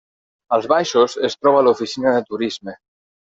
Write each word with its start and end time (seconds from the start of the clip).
Als 0.55 0.63
baixos 0.71 1.15
es 1.29 1.35
troba 1.41 1.61
l'oficina 1.67 2.15
de 2.17 2.25
turisme. 2.33 2.75